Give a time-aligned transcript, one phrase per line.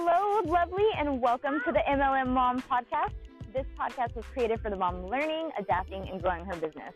[0.00, 3.14] Hello, lovely, and welcome to the MLM Mom Podcast.
[3.52, 6.94] This podcast was created for the mom learning, adapting, and growing her business.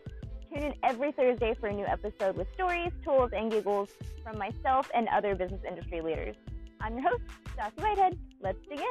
[0.48, 3.91] Tune in every Thursday for a new episode with stories, tools, and giggles
[4.23, 6.37] from myself and other business industry leaders.
[6.80, 7.23] I'm your host,
[7.57, 8.16] Stassi Whitehead.
[8.41, 8.87] Let's begin.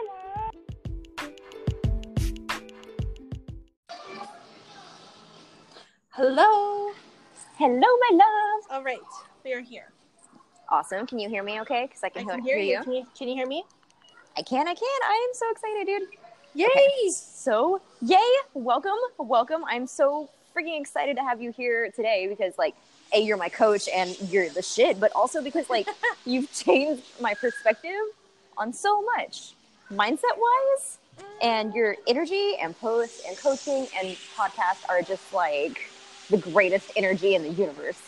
[6.10, 6.92] Hello.
[7.56, 8.64] Hello, my love.
[8.72, 9.00] All right,
[9.46, 9.94] we are here.
[10.68, 11.08] Awesome.
[11.08, 11.86] Can you hear me okay?
[11.88, 12.72] Because I can, I can hear, hear you.
[12.74, 12.84] you.
[12.84, 13.06] Can, you.
[13.18, 13.64] can you hear me?
[14.38, 15.00] I can, I can.
[15.04, 16.08] I am so excited, dude.
[16.54, 16.66] Yay!
[16.66, 18.18] Okay, So, yay!
[18.54, 19.64] Welcome, welcome.
[19.68, 22.76] I'm so freaking excited to have you here today because, like,
[23.14, 25.88] a you're my coach and you're the shit, but also because like
[26.26, 27.92] you've changed my perspective
[28.58, 29.54] on so much,
[29.92, 30.98] mindset wise,
[31.42, 35.90] and your energy and posts and coaching and podcast are just like
[36.30, 38.00] the greatest energy in the universe.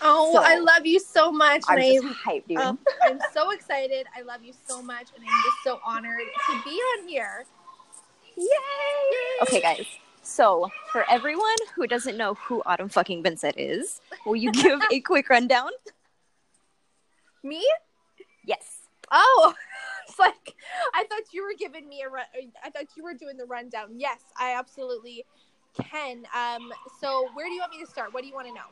[0.00, 1.62] Oh, So- I love you so much.
[1.68, 2.58] I'm and just hyped, dude.
[2.58, 4.06] Um, I'm so excited.
[4.16, 7.44] I love you so much, and I'm just so honored to be on here.
[8.36, 8.46] Yay!
[9.42, 9.86] Okay, guys.
[10.22, 15.00] So, for everyone who doesn't know who Autumn fucking Vincent is, will you give a
[15.00, 15.70] quick rundown?
[17.42, 17.66] Me?
[18.44, 18.78] Yes.
[19.10, 19.54] Oh,
[20.08, 20.54] it's like
[20.94, 22.24] I thought you were giving me a run.
[22.62, 23.94] I thought you were doing the rundown.
[23.96, 25.24] Yes, I absolutely
[25.80, 26.24] can.
[26.36, 28.12] Um, so where do you want me to start?
[28.12, 28.68] What do you want to know?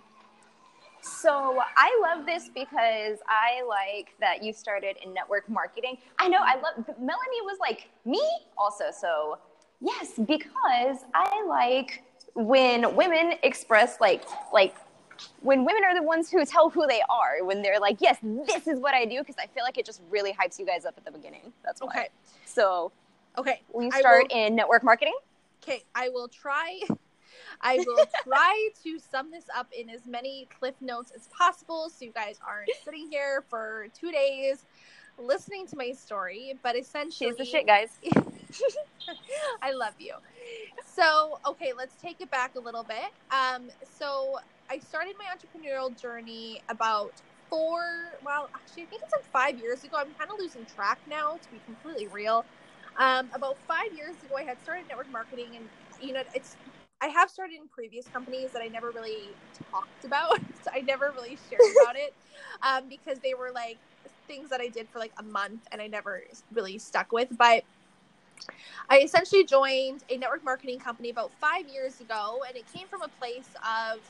[1.06, 5.98] So, I love this because I like that you started in network marketing.
[6.18, 8.22] I know I love Melanie was like me
[8.58, 8.86] also.
[8.90, 9.38] So,
[9.80, 12.02] yes, because I like
[12.34, 14.74] when women express like like
[15.40, 18.44] when women are the ones who tell who they are when they're like, "Yes, mm-hmm.
[18.46, 20.84] this is what I do," because I feel like it just really hypes you guys
[20.84, 21.52] up at the beginning.
[21.64, 21.88] That's why.
[21.88, 22.08] Okay.
[22.44, 22.92] So,
[23.38, 23.62] Okay.
[23.72, 25.16] we start will- in network marketing?
[25.62, 26.80] Okay, I will try.
[27.60, 32.04] I will try to sum this up in as many cliff notes as possible, so
[32.04, 34.64] you guys aren't sitting here for two days
[35.18, 36.54] listening to my story.
[36.62, 37.98] But essentially, She's the shit, guys.
[39.62, 40.14] I love you.
[40.84, 43.12] So, okay, let's take it back a little bit.
[43.30, 44.36] Um, so
[44.70, 47.80] I started my entrepreneurial journey about four,
[48.22, 49.96] well, actually, I think it's like five years ago.
[49.98, 52.46] I'm kind of losing track now, to be completely real.
[52.98, 55.70] Um, about five years ago, I had started network marketing, and
[56.00, 56.56] you know, it's
[57.02, 59.38] I have started in previous companies that I never really
[59.70, 60.38] talked about.
[60.62, 62.16] So I never really shared about it
[62.62, 63.80] um, because they were like
[64.26, 67.28] things that I did for like a month and I never really stuck with.
[67.38, 67.64] But
[68.90, 73.02] I essentially joined a network marketing company about five years ago, and it came from
[73.02, 74.00] a place of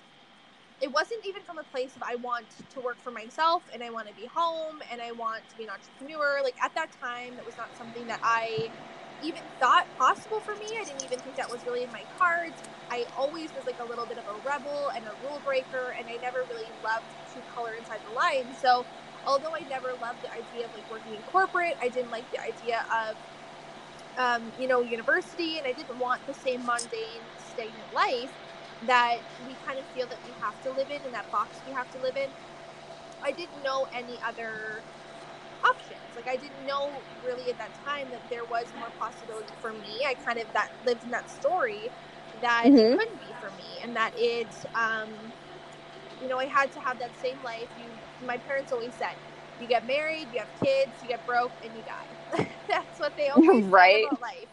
[0.81, 3.91] it wasn't even from a place of I want to work for myself and I
[3.91, 6.41] want to be home and I want to be an entrepreneur.
[6.43, 8.73] Like at that time, it was not something that I
[9.21, 10.67] even thought possible for me.
[10.81, 12.63] I didn't even think that was really in my cards.
[12.91, 16.09] I always was like a little bit of a rebel and a rule breaker, and
[16.11, 18.59] I never really loved to color inside the lines.
[18.61, 18.87] So,
[19.25, 22.41] although I never loved the idea of like working in corporate, I didn't like the
[22.41, 23.19] idea of,
[24.17, 28.33] um, you know, university, and I didn't want the same mundane, stagnant life
[28.83, 31.73] that we kind of feel that we have to live in, in that box we
[31.73, 32.35] have to live in.
[33.23, 34.85] I didn't know any other
[35.65, 36.17] options.
[36.17, 40.05] Like I didn't know really at that time that there was more possibility for me.
[40.07, 41.93] I kind of that lived in that story
[42.41, 42.77] that Mhm.
[42.77, 45.35] it couldn't be for me, and that it, um,
[46.21, 47.71] you know, I had to have that same life.
[47.75, 49.17] You, my parents always said,
[49.59, 52.47] you get married, you have kids, you get broke, and you die.
[52.69, 53.73] That's what they always Right.
[53.75, 54.51] say about life.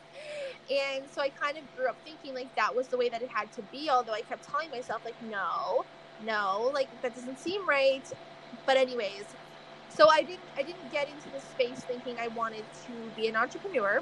[0.69, 3.29] And so I kind of grew up thinking like that was the way that it
[3.33, 3.89] had to be.
[3.91, 5.85] Although I kept telling myself like, no,
[6.19, 8.07] no, like that doesn't seem right.
[8.65, 9.35] But anyways,
[9.95, 13.35] so I didn't I didn't get into the space thinking I wanted to be an
[13.35, 14.01] entrepreneur.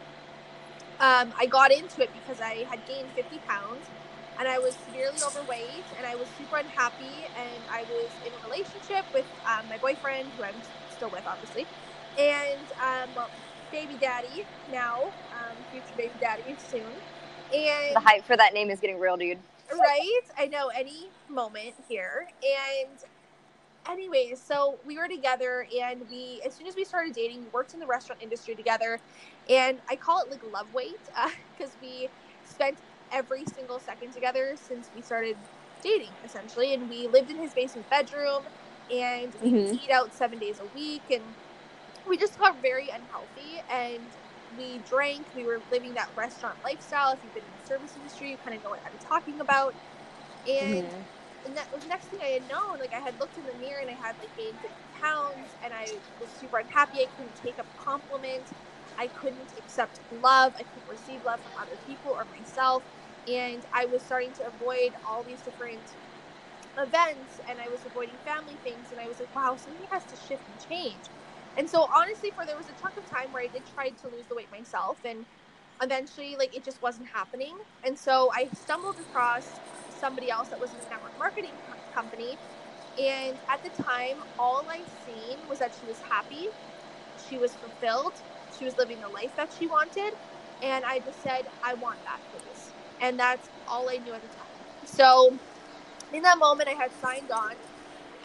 [1.00, 3.90] Um, I got into it because I had gained 50 pounds
[4.40, 8.40] and I was severely overweight and I was super unhappy and I was in a
[8.40, 11.68] relationship with um, my boyfriend who I'm still with obviously
[12.18, 13.31] and um, well,
[13.72, 17.02] baby daddy now um, future baby daddy soon
[17.53, 19.40] and The hype for that name is getting real, dude.
[19.72, 20.22] right?
[20.38, 22.28] I know any moment here.
[22.44, 23.00] And
[23.87, 27.73] anyways, so we were together and we as soon as we started dating, we worked
[27.73, 28.99] in the restaurant industry together.
[29.49, 31.07] And I call it like love weight
[31.57, 32.09] because we
[32.43, 32.81] spent
[33.11, 35.47] every single second together since we started
[35.83, 38.43] dating essentially and we lived in his basement bedroom
[38.89, 39.79] and we Mhm.
[39.84, 41.35] eat out 7 days a week and
[42.05, 44.13] we just got very unhealthy and
[44.49, 48.31] we drank we were living that restaurant lifestyle if you've been in the service industry
[48.31, 49.75] you kind of know what i'm talking about
[50.47, 51.07] and Mhm.
[51.46, 52.79] And that was the next thing I had known.
[52.79, 55.73] Like I had looked in the mirror and I had like gained 50 pounds, and
[55.73, 57.02] I was super unhappy.
[57.02, 58.52] I couldn't take a compliment.
[58.97, 60.53] I couldn't accept love.
[60.59, 62.85] I couldn't receive love from other people or myself,
[63.28, 65.97] and I was starting to avoid all these different
[66.78, 70.16] events, and I was avoiding family things, and I was like, wow, something has to
[70.16, 71.09] shift and change.
[71.58, 74.08] And so honestly, for there was a chunk of time where I did try to
[74.09, 75.26] lose the weight myself, and
[75.82, 77.58] eventually, like it just wasn't happening.
[77.84, 79.61] And so I stumbled across
[80.01, 81.59] somebody else that was in a network marketing
[81.93, 82.39] company,
[82.97, 86.47] and at the time, all I seen was that she was happy,
[87.17, 90.13] she was fulfilled, she was living the life that she wanted,
[90.61, 92.75] and I just said, I want that, please.
[93.01, 94.65] And that's all I knew at the time.
[94.85, 95.39] So
[96.13, 97.55] in that moment, I had signed on.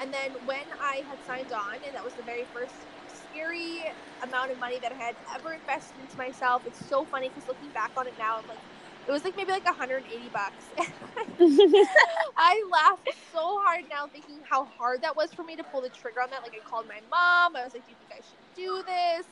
[0.01, 3.85] And then when I had signed on, and that was the very first scary
[4.23, 7.73] amount of money that I had ever invested into myself, it's so funny because looking
[7.73, 8.63] back on it now, I'm like,
[9.07, 10.73] it was like maybe like 180 bucks.
[12.37, 15.91] I laughed so hard now thinking how hard that was for me to pull the
[15.91, 16.43] trigger on that.
[16.43, 17.57] Like I called my mom.
[17.57, 19.27] I was like, "Do you think I should do this?"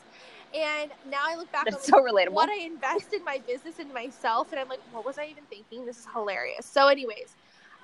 [0.55, 2.33] And now I look back That's on so relatable.
[2.33, 5.47] what I invested in my business into myself, and I'm like, what was I even
[5.47, 5.85] thinking?
[5.85, 6.67] This is hilarious.
[6.71, 7.37] So, anyways,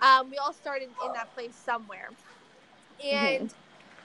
[0.02, 2.10] um, we all started in that place somewhere,
[3.02, 3.46] and Mm-hmm.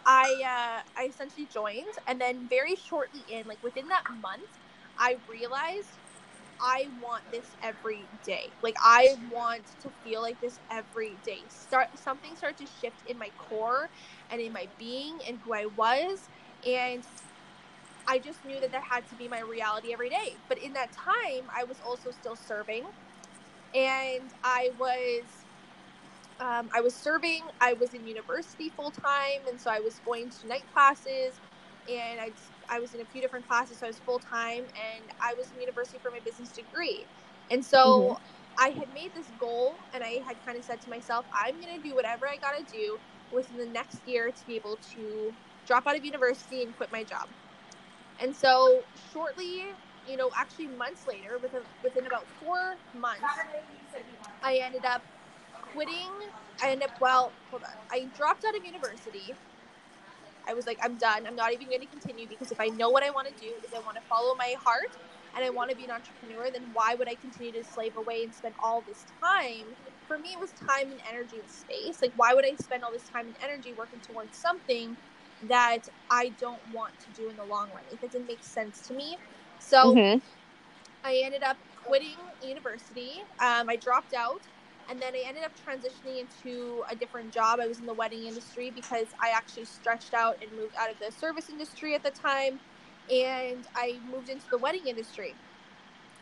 [0.06, 4.60] I uh, I essentially joined, and then very shortly in, like within that month,
[4.98, 6.00] I realized
[6.62, 8.54] I want this every day.
[8.62, 11.46] Like I want to feel like this every day.
[11.50, 13.90] Start something started to shift in my core
[14.30, 16.30] and in my being and who I was,
[16.66, 17.06] and
[18.08, 20.42] I just knew that that had to be my reality every day.
[20.50, 22.86] But in that time, I was also still serving,
[23.74, 25.46] and I was
[26.40, 27.48] um, I was serving.
[27.62, 31.42] I was in university full time, and so I was going to night classes,
[31.88, 32.34] and I
[32.70, 33.80] I was in a few different classes.
[33.80, 37.08] So I was full time, and I was in university for my business degree,
[37.50, 38.02] and so.
[38.02, 38.24] Mm-hmm.
[38.58, 41.76] I had made this goal and I had kind of said to myself, I'm going
[41.76, 45.34] to do whatever I got to do within the next year to be able to
[45.66, 47.28] drop out of university and quit my job.
[48.20, 49.64] And so, shortly,
[50.08, 53.24] you know, actually months later, within, within about four months,
[54.42, 55.04] I ended up
[55.62, 56.12] quitting.
[56.64, 57.76] I ended up, well, hold on.
[57.92, 59.34] I dropped out of university.
[60.48, 61.26] I was like, I'm done.
[61.28, 63.60] I'm not even going to continue because if I know what I want to do
[63.64, 64.98] is I want to follow my heart
[65.36, 68.24] and I want to be an entrepreneur, then why would I continue to slave away
[68.24, 69.76] and spend all this time?
[70.08, 72.02] For me, it was time and energy and space.
[72.02, 74.98] Like, why would I spend all this time and energy working towards something
[75.42, 77.86] that I don't want to do in the long run?
[78.02, 79.18] That didn't make sense to me.
[79.60, 80.22] So, Mhm.
[81.04, 83.20] I ended up quitting university.
[83.40, 84.48] Um, I dropped out,
[84.90, 87.60] and then I ended up transitioning into a different job.
[87.62, 91.00] I was in the wedding industry because I actually stretched out and moved out of
[91.00, 92.62] the service industry at the time,
[93.10, 95.40] and I moved into the wedding industry.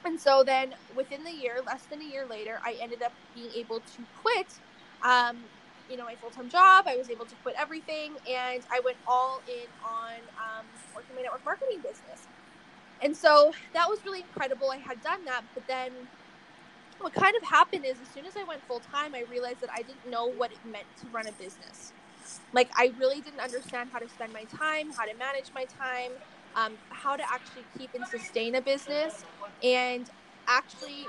[0.05, 3.51] And so then, within the year, less than a year later, I ended up being
[3.57, 4.61] able to quit.
[5.03, 5.49] Um,
[5.87, 6.85] you know, my full time job.
[6.87, 11.23] I was able to quit everything, and I went all in on um, working my
[11.23, 12.29] network marketing business.
[13.01, 14.71] And so that was really incredible.
[14.71, 16.09] I had done that, but then
[17.03, 19.69] what kind of happened is as soon as I went full time, I realized that
[19.75, 21.93] I didn't know what it meant to run a business.
[22.53, 26.13] Like, I really didn't understand how to spend my time, how to manage my time,
[26.55, 29.25] um, how to actually keep and sustain a business.
[29.63, 30.09] And
[30.47, 31.07] actually,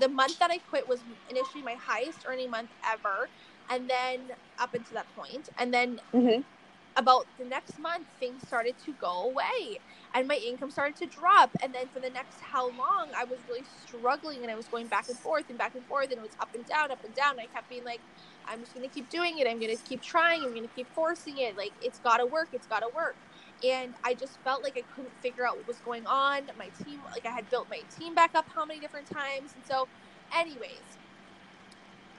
[0.00, 3.30] the month that I quit was initially my highest earning month ever.
[3.70, 4.28] And then
[4.58, 6.44] up until that point, and then Mhm.
[6.96, 9.78] About the next month things started to go away
[10.14, 11.50] and my income started to drop.
[11.62, 14.86] And then for the next how long i was really struggling and i was going
[14.88, 17.14] back and forth and back and forth and it was up and down up and
[17.14, 17.32] down.
[17.32, 18.00] And i kept being like
[18.46, 19.46] i'm just to keep doing it.
[19.46, 20.44] I'm to keep trying.
[20.44, 21.56] I'm to keep forcing it.
[21.56, 22.48] Like it's got to work.
[22.52, 23.16] It's got to work.
[23.64, 26.42] And i just felt like i couldn't figure out what was going on.
[26.58, 29.54] My team like i had built my team back up how many different times.
[29.54, 29.88] And so
[30.34, 30.98] anyways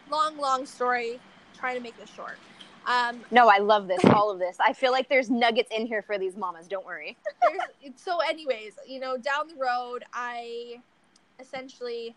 [0.09, 1.19] long long story
[1.57, 2.37] trying to make this short
[2.85, 4.57] um, No, I love this, all of this.
[4.65, 6.67] I feel like there's nuggets in here for these mamas.
[6.67, 7.17] Don't worry.
[7.95, 10.75] so anyways you know down the road i
[11.39, 12.15] essentially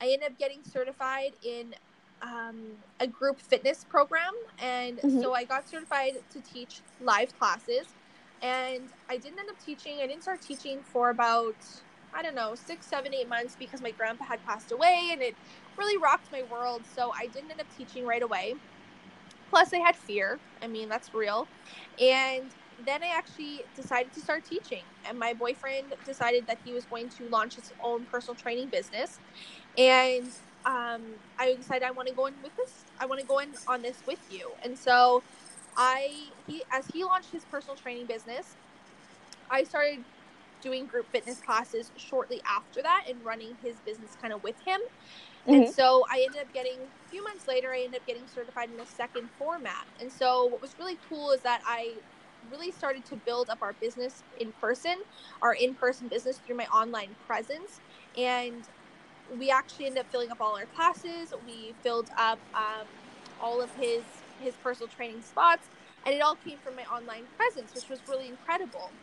[0.00, 1.74] i ended up getting certified in
[2.22, 5.22] um, a group fitness program and Mhm.
[5.22, 7.86] so i got certified to teach live classes
[8.42, 11.56] and i didn't end up teaching i didn't start teaching for about
[12.14, 15.34] i don't know six seven eight months because my grandpa had passed away and it
[15.76, 18.54] really rocked my world so i didn't end up teaching right away
[19.50, 21.48] plus i had fear i mean that's real
[22.00, 26.86] and then I actually decided to start teaching, and my boyfriend decided that he was
[26.86, 29.20] going to launch his own personal training business,
[29.76, 30.32] and
[30.64, 32.86] um, I decided I want to go in with this.
[32.98, 35.24] I want to go in on this with you, and so
[35.76, 38.56] I he as he launched his personal training business,
[39.50, 40.04] I started
[40.60, 44.80] doing group fitness classes shortly after that and running his business kind of with him.
[45.50, 45.68] And Mhm.
[45.68, 48.76] so I ended up getting a few months later, I ended up getting certified in
[48.76, 49.86] the second format.
[49.98, 51.98] And so what was really cool is that I
[52.48, 54.96] really started to build up our business in person,
[55.42, 57.80] our in person business through my online presence.
[58.16, 58.64] And
[59.30, 61.32] we actually ended up filling up all our classes.
[61.44, 62.88] We filled up um,
[63.38, 65.70] all of his his personal training spots,
[66.04, 68.96] and it all came from my online presence, which was really incredible.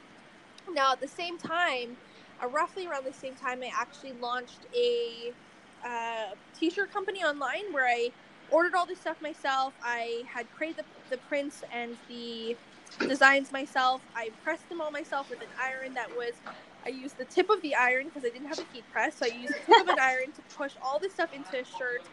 [0.69, 1.97] Now, at the same time,
[2.43, 5.35] uh, roughly around the same time, I actually launched a
[5.83, 8.09] uh, t-shirt company online where I
[8.51, 9.73] ordered all this stuff myself.
[9.83, 10.77] I had created
[11.09, 12.55] the, the prints and the
[12.99, 14.01] designs myself.
[14.15, 16.33] I pressed them all myself with an iron that was.
[16.85, 19.25] I used the tip of the iron because I didn't have a heat press, so
[19.25, 22.03] I used the tip of an iron to push all this stuff into a shirt.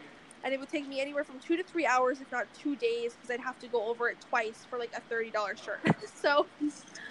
[0.43, 3.13] And it would take me anywhere from two to three hours, if not two days,
[3.13, 5.79] because I'd have to go over it twice for like a thirty dollars shirt.
[6.21, 6.45] so,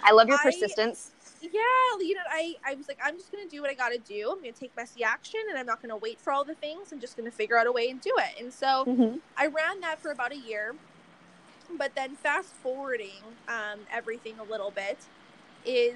[0.03, 1.11] I love your persistence
[1.51, 1.59] yeah,
[1.99, 4.31] you know, I, I was like, I'm just gonna do what I gotta do.
[4.31, 6.91] I'm gonna take messy action, and I'm not gonna wait for all the things.
[6.91, 8.41] I'm just gonna figure out a way and do it.
[8.41, 9.17] And so mm-hmm.
[9.37, 10.75] I ran that for about a year.
[11.77, 14.97] But then fast forwarding um, everything a little bit
[15.65, 15.95] is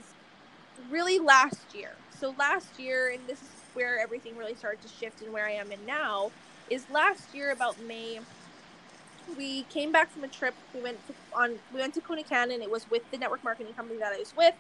[0.90, 1.92] really last year.
[2.20, 5.52] So last year, and this is where everything really started to shift and where I
[5.52, 6.32] am in now,
[6.70, 8.20] is last year about May.
[9.38, 10.54] We came back from a trip.
[10.74, 13.74] We went to, on we went to Kona and it was with the network marketing
[13.74, 14.56] company that I was with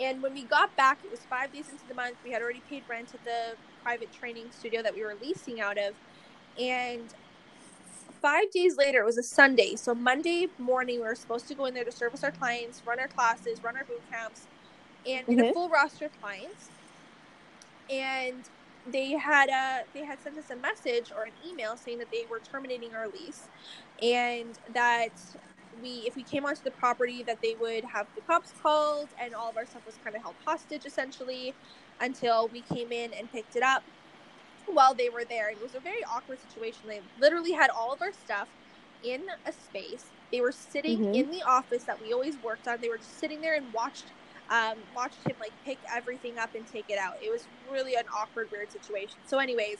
[0.00, 2.16] and when we got back, it was five days into the month.
[2.24, 5.78] We had already paid rent at the private training studio that we were leasing out
[5.78, 5.94] of.
[6.60, 7.14] And
[8.20, 9.76] five days later, it was a Sunday.
[9.76, 12.98] So Monday morning, we were supposed to go in there to service our clients, run
[12.98, 14.46] our classes, run our boot camps,
[15.06, 15.40] and mm-hmm.
[15.40, 16.70] a full roster of clients.
[17.88, 18.42] And
[18.92, 22.26] they had a they had sent us a message or an email saying that they
[22.30, 23.48] were terminating our lease
[24.02, 25.10] and that
[25.82, 29.34] we if we came onto the property that they would have the cops called and
[29.34, 31.54] all of our stuff was kind of held hostage essentially
[32.00, 33.82] until we came in and picked it up
[34.66, 35.50] while they were there.
[35.50, 36.88] It was a very awkward situation.
[36.88, 38.48] They literally had all of our stuff
[39.02, 40.12] in a space.
[40.32, 41.14] They were sitting mm-hmm.
[41.14, 42.78] in the office that we always worked on.
[42.80, 44.12] They were just sitting there and watched
[44.50, 47.14] um, watched him like pick everything up and take it out.
[47.22, 49.16] It was really an awkward, weird situation.
[49.26, 49.78] So, anyways,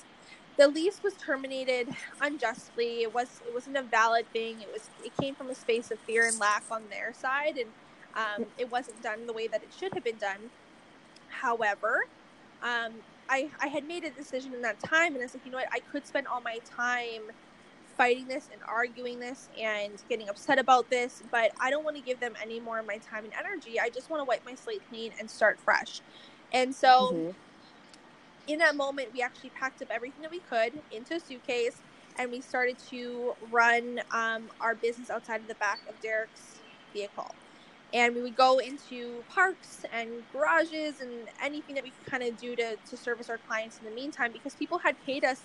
[0.57, 1.89] the lease was terminated
[2.21, 3.03] unjustly.
[3.03, 4.61] It was it wasn't a valid thing.
[4.61, 7.69] It was it came from a space of fear and lack on their side, and
[8.15, 10.51] um, it wasn't done the way that it should have been done.
[11.29, 12.05] However,
[12.63, 12.93] um,
[13.29, 15.59] I I had made a decision in that time, and I was like, you know
[15.59, 17.23] what, I could spend all my time
[17.97, 22.03] fighting this and arguing this and getting upset about this, but I don't want to
[22.03, 23.81] give them any more of my time and energy.
[23.81, 26.01] I just want to wipe my slate clean and start fresh.
[26.53, 27.13] And so.
[27.13, 27.31] Mm-hmm
[28.47, 31.77] in that moment, we actually packed up everything that we could into a suitcase
[32.19, 36.61] and we started to run um, our business outside of the back of Derek's
[36.93, 37.35] vehicle.
[37.93, 41.11] And we would go into parks and garages and
[41.43, 44.33] anything that we could kind of do to, to service our clients in the meantime
[44.33, 45.43] because people had paid us.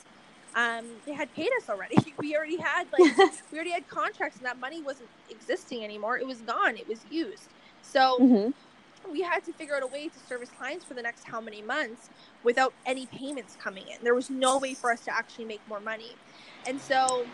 [0.55, 1.95] Um, they had paid us already.
[2.17, 3.17] We already had like
[3.51, 6.17] we already had contracts, and that money wasn't existing anymore.
[6.17, 6.75] It was gone.
[6.75, 7.47] It was used.
[7.81, 8.49] So mm-hmm
[9.11, 11.61] we had to figure out a way to service clients for the next how many
[11.61, 12.09] months
[12.43, 13.97] without any payments coming in.
[14.03, 16.15] There was no way for us to actually make more money.
[16.67, 17.25] And so,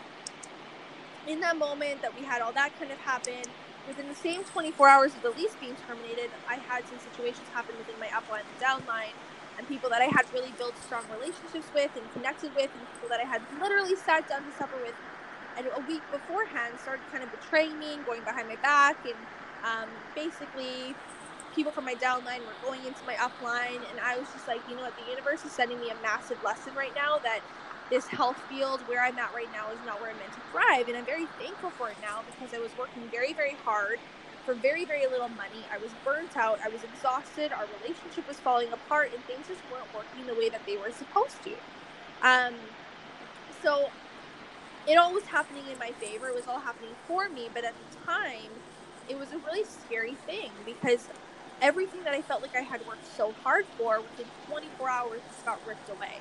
[1.26, 3.42] in that moment that we had all that kind of happen,
[3.88, 7.76] within the same 24 hours of the lease being terminated, I had some situations happen
[7.78, 9.14] within my upline and downline,
[9.58, 13.08] and people that I had really built strong relationships with and connected with, and people
[13.10, 14.96] that I had literally sat down to supper with,
[15.56, 19.26] and a week beforehand started kind of betraying me and going behind my back and
[19.64, 20.98] um, basically
[21.50, 24.76] people from my downline were going into my upline, and I was just like, you
[24.76, 27.40] know what, the universe is sending me a massive lesson right now that
[27.90, 30.88] this health field where I'm at right now is not where I'm meant to thrive.
[30.88, 34.00] And I'm very thankful for it now because I was working very, very hard
[34.46, 35.66] for very, very little money.
[35.72, 36.60] I was burnt out.
[36.64, 37.52] I was exhausted.
[37.52, 40.92] Our relationship was falling apart, and things just weren't working the way that they were
[40.92, 41.52] supposed to.
[42.22, 42.54] Um,
[43.62, 43.90] so
[44.86, 46.28] it all was happening in my favor.
[46.28, 47.50] It was all happening for me.
[47.52, 48.50] But at the time,
[49.08, 51.08] it was a really scary thing because
[51.60, 55.44] everything that I felt like I had worked so hard for within 24 hours just
[55.44, 56.20] got ripped away.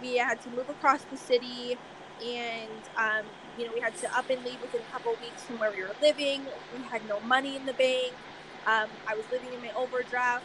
[0.00, 1.76] We had to move across the city,
[2.24, 3.24] and um,
[3.58, 5.82] you know we had to up and leave within a couple weeks from where we
[5.82, 6.42] were living.
[6.76, 8.12] We had no money in the bank.
[8.66, 10.44] Um, I was living in my overdraft.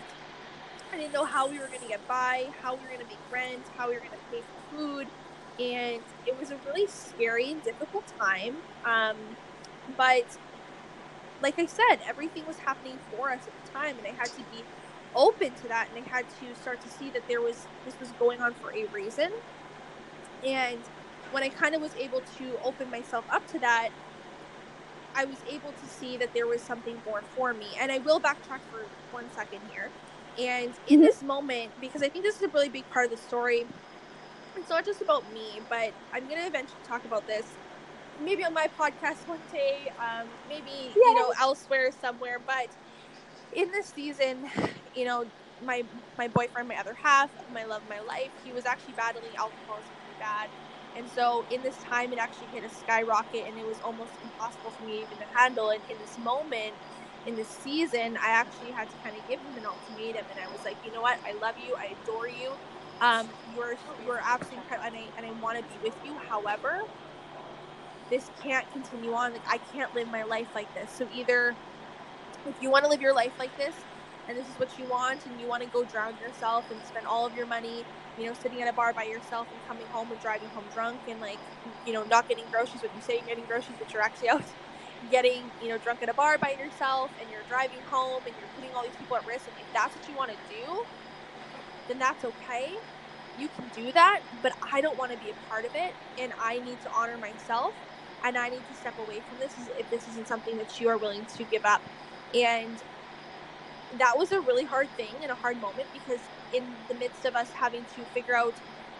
[0.93, 3.05] I didn't know how we were going to get by, how we were going to
[3.05, 5.07] make rent, how we were going to pay for food,
[5.59, 8.57] and it was a really scary and difficult time.
[8.83, 9.15] Um,
[9.97, 10.25] but
[11.41, 14.43] like I said, everything was happening for us at the time, and I had to
[14.51, 14.63] be
[15.15, 18.09] open to that, and I had to start to see that there was this was
[18.19, 19.31] going on for a reason.
[20.43, 20.79] And
[21.31, 23.89] when I kind of was able to open myself up to that,
[25.15, 27.67] I was able to see that there was something more for me.
[27.79, 29.89] And I will backtrack for one second here.
[30.39, 31.01] And in mm-hmm.
[31.01, 33.65] this moment, because I think this is a really big part of the story,
[34.55, 37.45] it's not just about me, but I'm going to eventually talk about this
[38.23, 40.95] maybe on my podcast one day, um, maybe yes.
[40.95, 42.39] you know elsewhere somewhere.
[42.45, 42.67] But
[43.53, 44.49] in this season,
[44.95, 45.25] you know,
[45.65, 45.83] my
[46.17, 50.19] my boyfriend, my other half, my love, my life, he was actually battling alcoholism really
[50.19, 50.49] bad,
[50.95, 54.71] And so in this time, it actually hit a skyrocket, and it was almost impossible
[54.71, 55.69] for me even to handle.
[55.69, 56.75] And in this moment,
[57.25, 60.47] in this season, I actually had to kind of give him an ultimatum, and I
[60.47, 61.19] was like, you know what?
[61.25, 61.75] I love you.
[61.79, 62.59] I adore you.
[62.99, 66.17] Um, you're you're absolutely incredible, and I and I want to be with you.
[66.17, 66.81] However,
[68.09, 69.33] this can't continue on.
[69.33, 70.91] Like I can't live my life like this.
[70.91, 71.57] So either
[72.45, 73.85] if you want to live your life like this,
[74.31, 77.05] and this is what you want, and you want to go drown yourself and spend
[77.07, 80.11] all of your money, you know, sitting at a bar by yourself and coming home
[80.11, 81.41] and driving home drunk and like,
[81.85, 84.55] you know, not getting groceries but you say you're getting groceries, but you're actually out
[85.09, 88.49] getting, you know, drunk at a bar by yourself and you're driving home and you're
[88.49, 89.47] putting all these people at risk.
[89.47, 90.85] And if that's what you want to do,
[91.87, 92.75] then that's okay.
[93.35, 96.33] You can do that, but I don't want to be a part of it, and
[96.39, 97.75] I need to honor myself,
[98.23, 100.97] and I need to step away from this if this isn't something that you are
[100.97, 101.83] willing to give up.
[102.33, 102.81] And
[103.97, 106.19] that was a really hard thing and a hard moment because
[106.53, 108.53] in the midst of us having to figure out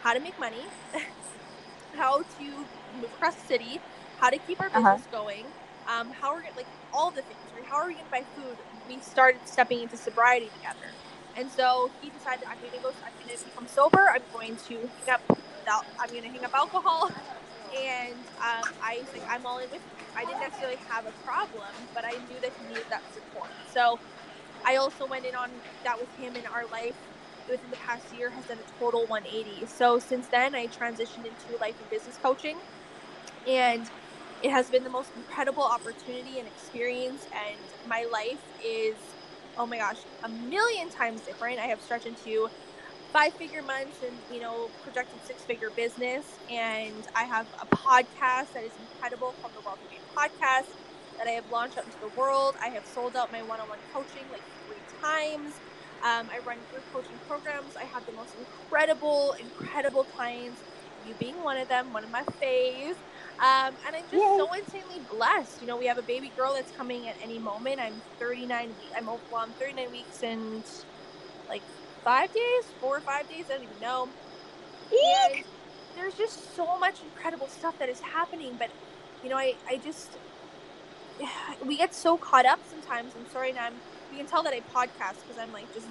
[0.03, 0.65] how to make money,
[1.95, 2.43] how to
[2.95, 3.79] move across the city,
[4.19, 4.95] how to keep our uh-huh.
[4.95, 5.24] business uh-huh.
[5.24, 5.45] going,
[5.88, 7.65] um, how we're like all the things, right?
[7.65, 8.57] How are we going to buy food?
[8.88, 10.88] We started stepping into sobriety together.
[11.36, 12.89] And so he decided I'm going to go.
[13.05, 14.10] I'm going to become sober.
[14.10, 15.21] I'm going to hang up.
[16.00, 17.10] I'm going to hang up alcohol.
[17.71, 19.79] And um, I was like, I'm all in with.
[19.79, 20.01] You.
[20.15, 23.50] I didn't necessarily have a problem, but I knew that he needed that support.
[23.74, 23.98] So
[24.65, 26.98] I also went in on that with him in our life
[27.48, 29.65] within the past year has done a total 180.
[29.65, 32.62] So since then, I transitioned into life and business coaching,
[33.46, 33.91] and
[34.41, 37.27] it has been the most incredible opportunity and experience.
[37.34, 39.15] And my life is,
[39.58, 41.60] oh my gosh, a million times different.
[41.60, 42.50] I have stretched into
[43.13, 48.53] five figure months and you know projected six figure business and i have a podcast
[48.53, 50.77] that is incredible called the wealthy babe podcast
[51.20, 52.56] that i have launched out into the world.
[52.62, 55.62] I have sold out my one-on-one coaching like three times.
[56.03, 57.75] Um, i run group coaching programs.
[57.75, 60.63] I have the most incredible incredible clients
[61.03, 62.98] you being one of them one of my faves.
[63.39, 64.38] Um, and i'm just Yay.
[64.38, 65.62] so insanely blessed.
[65.62, 67.80] You know we have a baby girl that's coming at any moment.
[67.80, 70.65] I'm 39 i'm well i'm 39 weeks and
[71.50, 71.66] like
[72.03, 74.14] five days, four or five days, I don't even know.
[75.96, 78.72] There's just so much incredible stuff that is happening, but
[79.22, 80.18] you know, I, I just
[81.66, 83.14] we get so caught up sometimes.
[83.18, 83.74] I'm sorry, now I'm
[84.12, 85.88] you can tell that I podcast because I'm like just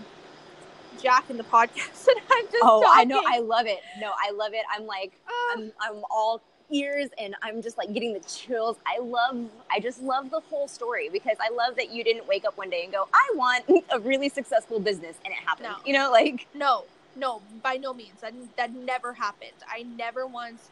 [1.00, 3.00] jacking the podcast and I'm just Oh, talking.
[3.00, 3.80] I know, I love it.
[4.00, 4.64] No, I love it.
[4.74, 6.40] I'm like uh, I'm I'm all
[6.72, 8.76] ears and I'm just like getting the chills.
[8.86, 12.44] I love, I just love the whole story because I love that you didn't wake
[12.44, 15.68] up one day and go, I want a really successful business and it happened.
[15.70, 15.76] No.
[15.84, 16.46] You know, like.
[16.54, 16.84] No,
[17.16, 18.20] no, by no means.
[18.20, 19.50] That, that never happened.
[19.68, 20.68] I never once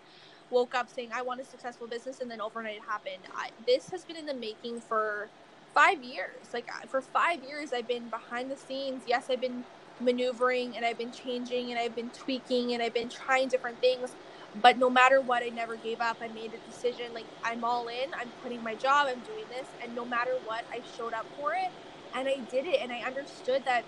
[0.50, 3.26] woke up saying, I want a successful business and then overnight it happened.
[3.34, 5.30] I, this has been in the making for
[5.74, 6.50] five years.
[6.54, 9.04] Like for five years, I've been behind the scenes.
[9.06, 9.64] Yes, I've been
[10.00, 14.16] maneuvering and I've been changing and I've been tweaking and I've been trying different things.
[14.54, 16.18] But no matter what i never gave up.
[16.22, 18.10] I made a decision like i'm all in.
[18.20, 19.08] I'm quitting my job.
[19.10, 19.74] I'm doing this.
[19.82, 21.74] And no matter what i showed up for it
[22.14, 22.80] and i did it.
[22.82, 23.86] And i understood that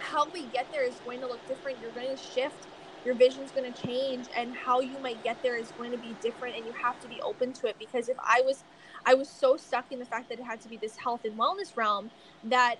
[0.00, 1.80] how we get there is going to look different.
[1.80, 2.68] You're going to shift
[3.04, 6.14] your vision's going to change and how you might get there is going to be
[6.22, 8.64] different and you have to be open to it because if i was
[9.06, 11.38] i was so stuck in the fact that it had to be this health and
[11.38, 12.10] wellness realm
[12.42, 12.76] that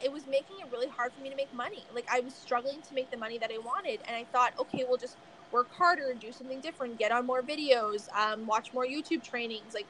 [0.00, 2.82] it was making it really hard for me to make money like i was struggling
[2.82, 5.18] to make the money that i wanted and i thought okay we'll just
[5.50, 9.74] work harder, and do something different, get on more videos, um, watch more YouTube trainings,
[9.74, 9.88] like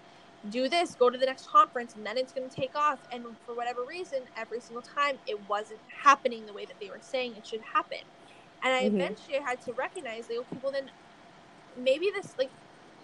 [0.48, 3.00] do this, go to the next conference, and then it's going to take off.
[3.10, 7.00] And for whatever reason, every single time it wasn't happening the way that they were
[7.02, 8.00] saying it should happen.
[8.62, 8.96] And I mm-hmm.
[8.96, 10.90] eventually had to recognize, like, okay, well, then
[11.76, 12.50] maybe this, like,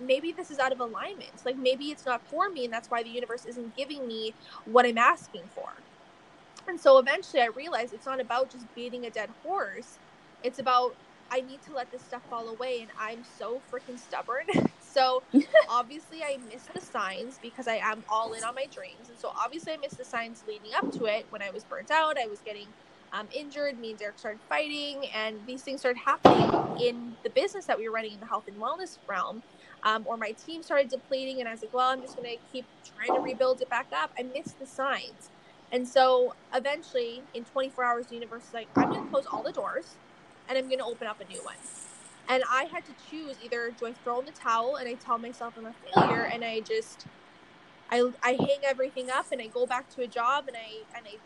[0.01, 1.45] maybe this is out of alignment.
[1.45, 4.35] Like, maybe it's not for me, and that's why the universe isn't giving me
[4.67, 5.71] what I'm asking for.
[6.69, 9.99] And so eventually I realized it's not about just beating a dead horse.
[10.43, 10.97] It's about
[11.31, 14.47] I need to let this stuff fall away and I'm so freaking stubborn.
[14.81, 15.23] so
[15.69, 19.09] obviously I missed the signs because I am all in on my dreams.
[19.09, 21.91] And so obviously I missed the signs leading up to it when I was burnt
[21.91, 22.67] out, I was getting
[23.13, 27.67] um, injured, me and Derek started fighting and these things started happening in the business
[27.67, 29.43] that we were running in the health and wellness realm.
[29.85, 32.39] Um, or my team started depleting and I was like, well, I'm just going to
[32.53, 34.13] keep trying to rebuild it back up.
[34.19, 35.31] I missed the signs.
[35.73, 39.43] And so eventually in 24 hours, the universe is like, I'm going to close all
[39.43, 39.99] the doors
[40.49, 41.57] and I'm going to open up a new one.
[42.29, 45.19] And I had to choose either do I throw in the towel and I tell
[45.19, 47.07] myself I'm a failure and I just
[47.91, 51.07] I, I hang everything up and I go back to a job and I and
[51.07, 51.19] I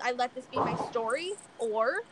[0.00, 2.02] I let this be my story or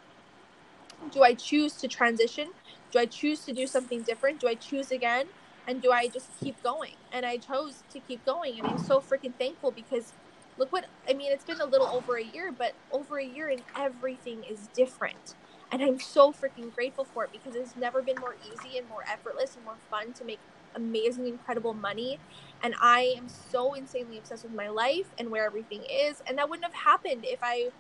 [1.13, 2.51] do I choose to transition?
[2.93, 4.41] Do I choose to do something different?
[4.41, 5.29] Do I choose again?
[5.67, 6.97] And do I just keep going?
[7.13, 10.15] And I chose to keep going and I'm so freaking thankful because
[10.59, 13.49] look what I mean it's been a little over a year, but over a year
[13.49, 15.35] and everything is different
[15.73, 19.05] And I'm so freaking grateful for it because it's never been more easy and more
[19.11, 20.41] effortless and more fun to make
[20.75, 22.19] amazing, incredible money.
[22.63, 26.23] And I am so insanely obsessed with my life and where everything is.
[26.27, 27.71] And that wouldn't have happened if I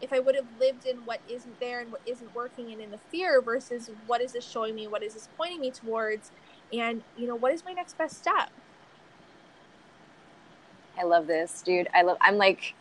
[0.00, 2.92] if I would have lived in what isn't there and what isn't working and in
[2.92, 6.30] the fear versus what is this showing me, what is this pointing me towards,
[6.72, 8.50] and you know, what is my next best step?
[10.96, 11.88] I love this, dude.
[11.94, 12.74] I love I'm like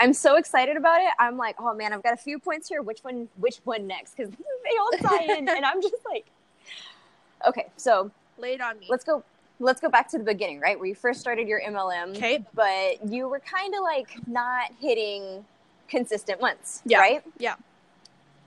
[0.00, 1.10] I'm so excited about it.
[1.18, 2.82] I'm like, oh man, I've got a few points here.
[2.82, 4.16] Which one which one next?
[4.16, 4.30] Because
[4.64, 6.26] they all tie in and I'm just like
[7.46, 8.86] Okay, so lay it on me.
[8.88, 9.24] Let's go
[9.60, 10.78] let's go back to the beginning, right?
[10.78, 12.16] Where you first started your MLM.
[12.16, 12.44] Okay.
[12.54, 15.44] But you were kind of like not hitting
[15.88, 16.98] consistent months, yeah.
[16.98, 17.22] right?
[17.38, 17.56] Yeah.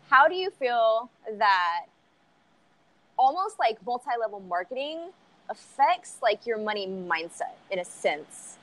[0.10, 1.86] How do you feel that
[3.18, 5.00] almost like multi-level marketing
[5.50, 8.58] affects like your money mindset in a sense?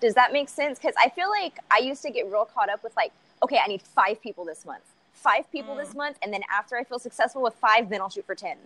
[0.00, 0.78] Does that make sense?
[0.78, 3.68] Because I feel like I used to get real caught up with like, okay, I
[3.68, 5.84] need five people this month, five people mm.
[5.84, 8.56] this month, and then after I feel successful with five, then I'll shoot for ten.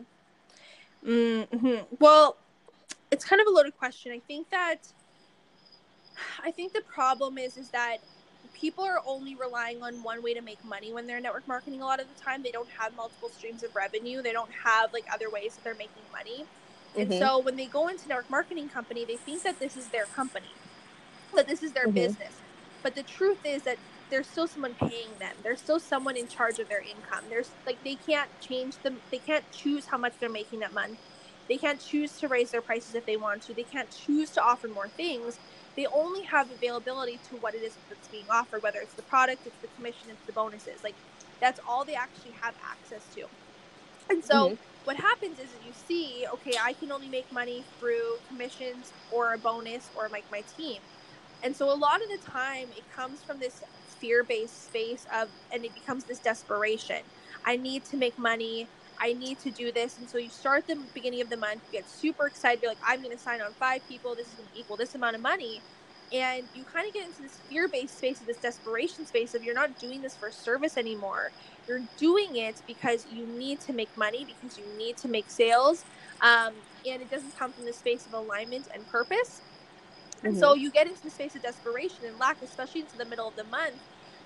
[1.06, 1.94] Mm-hmm.
[1.98, 2.36] Well,
[3.10, 4.12] it's kind of a loaded question.
[4.12, 4.78] I think that
[6.42, 7.98] I think the problem is is that
[8.54, 11.84] people are only relying on one way to make money when they're network marketing a
[11.84, 12.42] lot of the time.
[12.42, 14.22] They don't have multiple streams of revenue.
[14.22, 16.46] They don't have like other ways that they're making money.
[16.96, 17.12] Mm-hmm.
[17.12, 20.06] And so when they go into network marketing company, they think that this is their
[20.06, 20.46] company,
[21.34, 21.94] that this is their mm-hmm.
[21.94, 22.32] business.
[22.82, 23.78] But the truth is that
[24.10, 25.34] there's still someone paying them.
[25.42, 27.24] There's still someone in charge of their income.
[27.28, 29.00] There's like they can't change them.
[29.10, 30.98] They can't choose how much they're making that month.
[31.48, 33.54] They can't choose to raise their prices if they want to.
[33.54, 35.38] They can't choose to offer more things
[35.76, 39.46] they only have availability to what it is that's being offered, whether it's the product,
[39.46, 40.84] it's the commission, it's the bonuses.
[40.84, 40.94] Like
[41.40, 43.26] that's all they actually have access to.
[44.08, 44.54] And so mm-hmm.
[44.84, 49.38] what happens is you see, okay, I can only make money through commissions or a
[49.38, 50.80] bonus or like my team.
[51.42, 53.62] And so a lot of the time it comes from this
[54.04, 57.02] fear-based space of and it becomes this desperation.
[57.46, 58.68] I need to make money.
[59.00, 59.98] I need to do this.
[59.98, 62.62] And so you start the beginning of the month, you get super excited.
[62.62, 64.14] You're like, I'm going to sign on five people.
[64.14, 65.62] This is going to equal this amount of money.
[66.12, 69.42] And you kind of get into this fear based space of this desperation space of
[69.42, 71.32] you're not doing this for service anymore.
[71.66, 75.84] You're doing it because you need to make money, because you need to make sales.
[76.20, 76.52] Um,
[76.86, 79.40] and it doesn't come from the space of alignment and purpose.
[80.22, 80.40] And mm-hmm.
[80.40, 83.36] so you get into the space of desperation and lack, especially into the middle of
[83.36, 83.74] the month,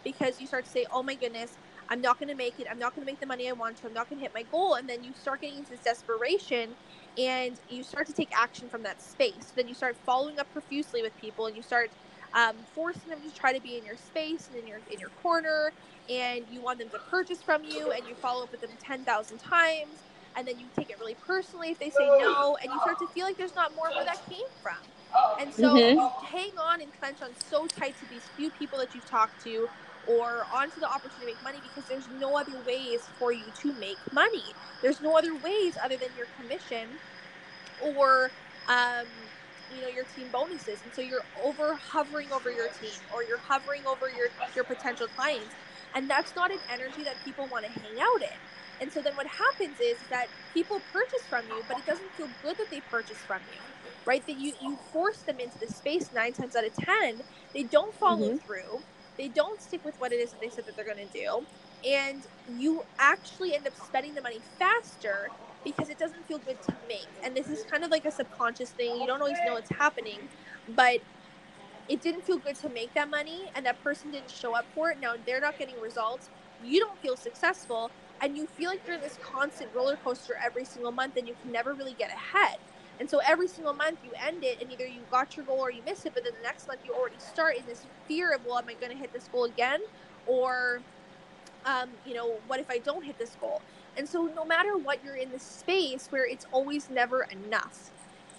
[0.05, 1.57] because you start to say, oh my goodness,
[1.91, 2.67] I'm not going to make it.
[2.71, 3.87] I'm not going to make the money I want to.
[3.87, 4.75] I'm not going to hit my goal.
[4.75, 6.71] And then you start getting into this desperation
[7.17, 9.53] and you start to take action from that space.
[9.55, 11.91] Then you start following up profusely with people and you start
[12.35, 15.09] um, forcing them to try to be in your space and in your in your
[15.23, 15.73] corner
[16.11, 19.39] and you want them to purchase from you and you follow up with them 10,000
[19.39, 19.97] times
[20.37, 23.07] and then you take it really personally if they say no and you start to
[23.09, 24.77] feel like there's not more where that came from.
[25.41, 25.99] And so mm-hmm.
[25.99, 29.43] you hang on and clench on so tight to these few people that you've talked
[29.45, 29.69] to
[30.09, 33.73] or onto the opportunity to make money because there's no other ways for you to
[33.75, 34.45] make money.
[34.83, 36.89] There's no other ways other than your commission
[37.83, 38.31] or
[38.69, 39.07] um,
[39.75, 43.39] you know your team bonuses, and so you're over hovering over your team or you're
[43.39, 45.55] hovering over your your potential clients,
[45.95, 48.39] and that's not an energy that people want to hang out in.
[48.81, 52.29] And so then what happens is that people purchase from you, but it doesn't feel
[52.43, 53.61] good that they purchase from you,
[54.07, 54.25] right?
[54.27, 57.21] That you you force them into the space nine times out of ten,
[57.53, 58.47] they don't follow mm-hmm.
[58.47, 58.81] through
[59.19, 61.47] they don't stick with what it is that they said that they're going to do.
[61.85, 62.27] And
[62.57, 65.31] you actually end up spending the money faster
[65.65, 67.09] because it doesn't feel good to make.
[67.23, 69.01] And this is kind of like a subconscious thing.
[69.01, 70.31] You don't always know what's happening.
[70.69, 71.01] But
[71.89, 74.91] it didn't feel good to make that money and that person didn't show up for
[74.91, 75.01] it.
[75.01, 76.31] Now they're not getting results.
[76.63, 80.65] You don't feel successful and you feel like you're in this constant roller coaster every
[80.65, 82.59] single month and you can never really get ahead
[83.01, 85.71] and so every single month you end it and either you got your goal or
[85.71, 88.45] you miss it, but then the next month you already start in this fear of,
[88.45, 89.81] well, am I going to hit this goal again?
[90.27, 90.81] Or,
[91.65, 93.63] um, you know, what if I don't hit this goal?
[93.97, 97.91] And so no matter what, you're in this space where it's always never enough.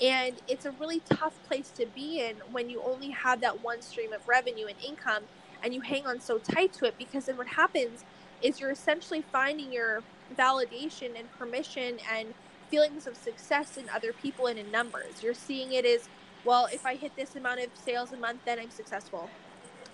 [0.01, 3.81] And it's a really tough place to be in when you only have that one
[3.81, 5.23] stream of revenue and income
[5.61, 8.05] and you hang on so tight to it because then what happens
[8.41, 10.01] is you're essentially finding your
[10.37, 12.33] validation and permission and
[12.69, 15.23] feelings of success in other people and in numbers.
[15.23, 16.09] You're seeing it as,
[16.45, 19.29] well, if I hit this amount of sales a month, then I'm successful.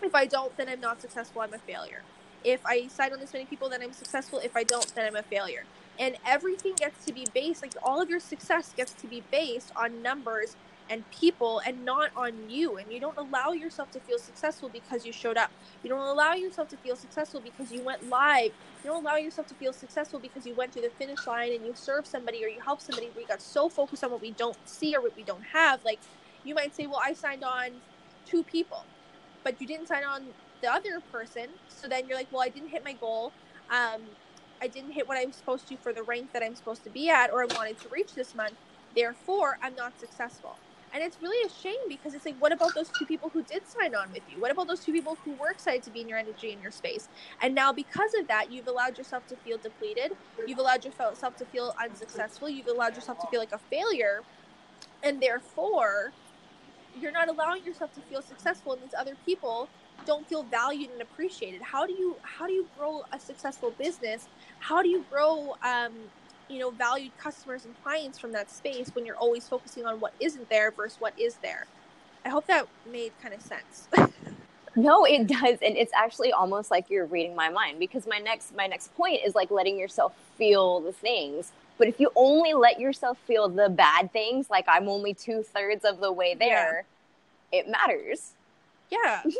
[0.01, 1.41] If I don't, then I'm not successful.
[1.41, 2.01] I'm a failure.
[2.43, 4.39] If I sign on this many people, then I'm successful.
[4.39, 5.63] If I don't, then I'm a failure.
[5.97, 9.71] And everything gets to be based, like all of your success gets to be based
[9.75, 10.55] on numbers
[10.89, 12.77] and people and not on you.
[12.77, 15.51] And you don't allow yourself to feel successful because you showed up.
[15.83, 18.51] You don't allow yourself to feel successful because you went live.
[18.83, 21.65] You don't allow yourself to feel successful because you went to the finish line and
[21.65, 23.11] you served somebody or you helped somebody.
[23.15, 25.81] We got so focused on what we don't see or what we don't have.
[25.83, 26.01] Like
[26.43, 27.81] you might say, well, I signed on
[28.25, 28.89] two people,
[29.43, 31.47] but you didn't sign on the other person.
[31.67, 33.35] So then you're like, well, I didn't hit my goal.
[33.69, 34.17] Um,
[34.61, 37.09] I didn't hit what I'm supposed to for the rank that I'm supposed to be
[37.09, 38.59] at, or I wanted to reach this month.
[38.95, 40.61] Therefore, I'm not successful.
[40.95, 43.67] And it's really a shame because it's like, what about those two people who did
[43.67, 44.41] sign on with you?
[44.41, 46.71] What about those two people who were excited to be in your energy in your
[46.71, 47.09] space?
[47.41, 50.13] And now, because of that, you've allowed yourself to feel depleted.
[50.47, 52.47] You've allowed yourself to feel unsuccessful.
[52.47, 54.21] You've allowed yourself to feel like a failure.
[55.03, 56.13] And therefore,
[56.97, 58.71] you're not allowing yourself to feel successful.
[58.71, 59.67] And these other people
[60.05, 61.61] don't feel valued and appreciated.
[61.61, 64.29] How do you how do you grow a successful business?
[64.59, 65.91] How do you grow um,
[66.49, 70.13] you know valued customers and clients from that space when you're always focusing on what
[70.19, 71.65] isn't there versus what is there.
[72.23, 73.87] I hope that made kind of sense.
[74.75, 78.53] No it does and it's actually almost like you're reading my mind because my next
[78.55, 81.53] my next point is like letting yourself feel the things.
[81.77, 86.01] But if you only let yourself feel the bad things like i'm only two-thirds of
[86.01, 86.85] the way there
[87.53, 87.59] yeah.
[87.59, 88.33] it matters.
[88.91, 89.23] Yeah.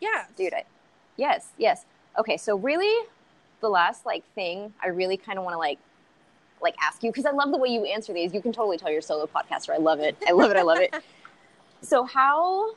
[0.00, 0.64] Yeah dude I,
[1.16, 1.84] yes yes.
[2.18, 3.06] Okay so really
[3.60, 5.78] the last like thing I really kind of want to like
[6.62, 8.34] like ask you because I love the way you answer these.
[8.34, 9.70] You can totally tell you're a solo podcaster.
[9.70, 10.16] I love it.
[10.26, 10.56] I love it.
[10.56, 10.94] I love it.
[11.82, 12.74] so how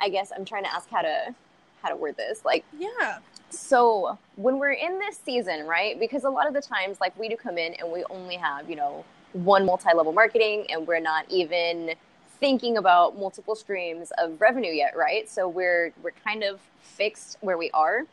[0.00, 1.34] I guess I'm trying to ask how to
[1.82, 2.44] how to word this.
[2.44, 3.18] Like Yeah.
[3.50, 5.98] So when we're in this season, right?
[5.98, 8.68] Because a lot of the times like we do come in and we only have,
[8.68, 11.94] you know, one multi-level marketing and we're not even
[12.40, 15.28] thinking about multiple streams of revenue yet, right?
[15.28, 18.04] So we're we're kind of fixed where we are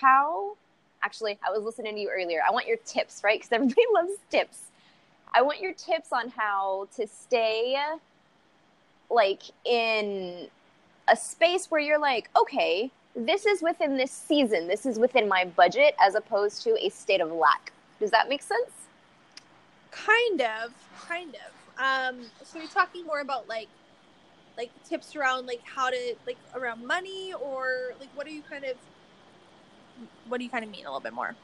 [0.00, 0.56] how
[1.02, 2.40] actually i was listening to you earlier.
[2.46, 3.38] I want your tips right?
[3.38, 4.58] Because everybody loves tips.
[5.34, 7.76] I want your tips on how to stay
[9.10, 10.48] like in
[11.08, 14.68] a space where you're like okay this is within this season.
[14.68, 17.72] This is within my budget as opposed to a state of lack.
[17.98, 18.70] Does that make sense?
[19.90, 20.72] Kind of
[21.08, 21.82] kind of.
[21.82, 23.68] Um so you're talking more about like
[24.56, 28.64] like tips around like how to like around money or like what are you kind
[28.64, 28.76] of
[30.28, 31.34] what do you kind of mean a little bit more?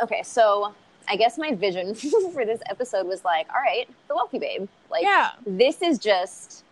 [0.00, 0.74] Okay, so
[1.08, 1.94] I guess my vision
[2.32, 4.68] for this episode was like, all right, the wealthy babe.
[4.90, 5.30] Like, yeah.
[5.46, 6.64] this is just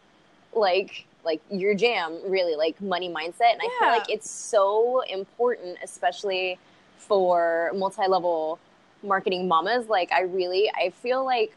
[0.54, 3.52] like like your jam, really, like money mindset.
[3.52, 3.68] And yeah.
[3.68, 6.58] I feel like it's so important, especially
[6.96, 8.58] for multi-level
[9.02, 9.88] marketing mamas.
[9.88, 11.54] Like, I really, I feel like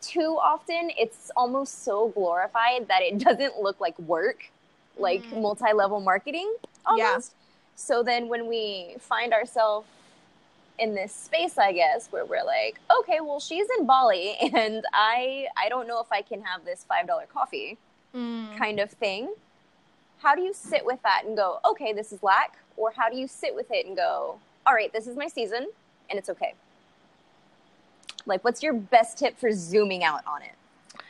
[0.00, 4.50] too often it's almost so glorified that it doesn't look like work,
[4.96, 5.42] like mm.
[5.42, 6.54] multi-level marketing.
[6.86, 7.34] Almost.
[7.80, 9.88] So then when we find ourselves
[10.78, 15.46] in this space, I guess, where we're like, okay, well, she's in Bali and I
[15.56, 17.78] I don't know if I can have this $5 coffee
[18.14, 18.54] mm.
[18.56, 19.32] kind of thing.
[20.18, 22.58] How do you sit with that and go, okay, this is lack?
[22.76, 25.66] Or how do you sit with it and go, all right, this is my season
[26.10, 26.52] and it's okay?
[28.26, 31.02] Like, what's your best tip for zooming out on it?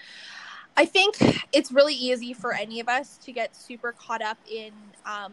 [0.76, 1.16] I think
[1.52, 4.72] it's really easy for any of us to get super caught up in
[5.04, 5.33] um,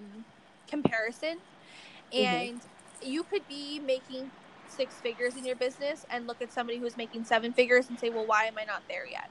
[0.68, 2.18] comparison mm-hmm.
[2.18, 3.10] and mm-hmm.
[3.12, 4.30] you could be making
[4.68, 8.10] six figures in your business and look at somebody who's making seven figures and say
[8.10, 9.30] well why am i not there yet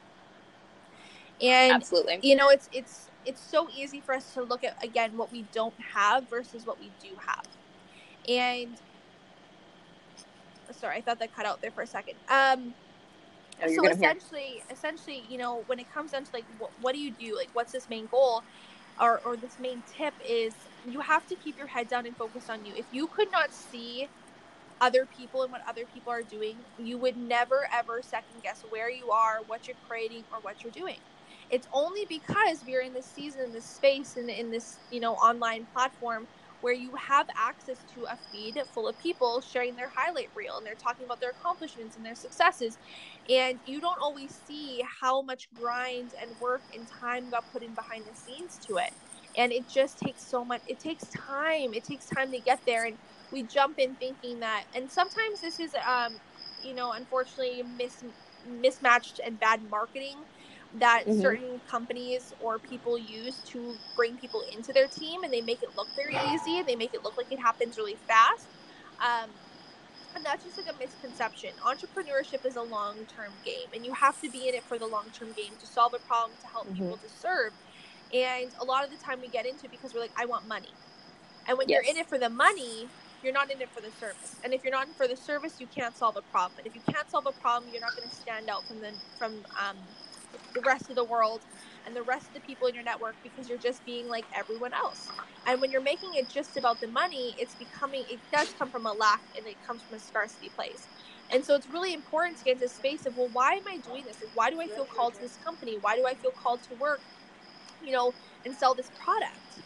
[1.42, 5.16] and absolutely you know it's it's it's so easy for us to look at again
[5.16, 7.44] what we don't have versus what we do have
[8.28, 8.76] and
[10.70, 12.72] sorry i thought that cut out there for a second um
[13.62, 14.62] oh, so essentially hear.
[14.70, 17.48] essentially you know when it comes down to like what, what do you do like
[17.52, 18.42] what's this main goal
[19.00, 20.54] or, or this main tip is
[20.86, 22.74] you have to keep your head down and focus on you.
[22.76, 24.08] If you could not see
[24.80, 28.90] other people and what other people are doing, you would never ever second guess where
[28.90, 31.00] you are, what you're creating, or what you're doing.
[31.50, 35.66] It's only because we're in this season, this space, and in this you know online
[35.66, 36.28] platform
[36.60, 40.66] where you have access to a feed full of people sharing their highlight reel and
[40.66, 42.78] they're talking about their accomplishments and their successes.
[43.30, 47.74] And you don't always see how much grind and work and time got put in
[47.76, 48.92] behind the scenes to it.
[49.36, 51.74] And it just takes so much, it takes time.
[51.74, 52.86] It takes time to get there.
[52.86, 52.96] And
[53.32, 56.14] we jump in thinking that, and sometimes this is, um,
[56.62, 58.04] you know, unfortunately mis-
[58.60, 60.16] mismatched and bad marketing
[60.78, 61.20] that mm-hmm.
[61.20, 65.70] certain companies or people use to bring people into their team and they make it
[65.76, 68.46] look very easy they make it look like it happens really fast
[69.00, 69.30] um,
[70.14, 74.30] and that's just like a misconception entrepreneurship is a long-term game and you have to
[74.30, 76.82] be in it for the long-term game to solve a problem to help mm-hmm.
[76.82, 77.52] people to serve
[78.14, 80.68] and a lot of the time we get into because we're like i want money
[81.48, 81.82] and when yes.
[81.84, 82.88] you're in it for the money
[83.22, 85.56] you're not in it for the service and if you're not in for the service
[85.60, 88.08] you can't solve a problem and if you can't solve a problem you're not going
[88.08, 89.76] to stand out from the from um,
[90.54, 91.40] the rest of the world
[91.86, 94.72] and the rest of the people in your network because you're just being like everyone
[94.72, 95.08] else.
[95.46, 98.86] And when you're making it just about the money, it's becoming, it does come from
[98.86, 100.86] a lack and it comes from a scarcity place.
[101.30, 104.04] And so it's really important to get into space of, well, why am I doing
[104.04, 104.20] this?
[104.20, 105.78] Like, why do I feel called to this company?
[105.80, 107.00] Why do I feel called to work,
[107.86, 109.60] you know, and sell this product?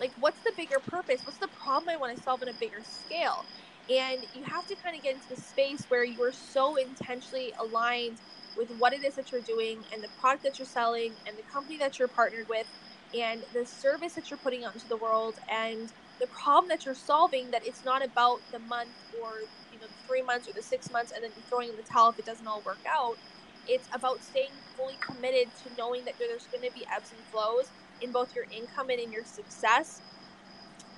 [0.00, 1.22] Like, what's the bigger purpose?
[1.24, 3.48] What's the problem I want to solve on a bigger scale?
[3.88, 7.54] And you have to kind of get into the space where you are so intentionally
[7.60, 8.22] aligned
[8.56, 11.44] with what it is that you're doing and the product that you're selling and the
[11.44, 12.68] company that you're partnered with
[13.14, 16.94] and the service that you're putting out into the world and the problem that you're
[16.94, 20.62] solving that it's not about the month or you know the three months or the
[20.62, 23.18] six months and then throwing in the towel if it doesn't all work out
[23.66, 27.72] it's about staying fully committed to knowing that there's going to be ebbs and flows
[28.00, 30.02] in both your income and in your success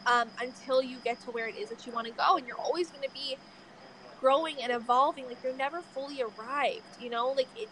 [0.07, 2.37] um, until you get to where it is that you want to go.
[2.37, 3.39] And you're always going to be
[4.17, 7.31] growing and evolving like you're never fully arrived you know?
[7.31, 7.71] Like it,